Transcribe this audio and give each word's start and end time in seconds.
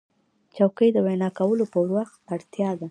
چوکۍ 0.55 0.89
د 0.93 0.97
وینا 1.05 1.29
کولو 1.37 1.65
پر 1.73 1.85
وخت 1.95 2.15
اړتیا 2.33 2.69
ده. 2.77 2.79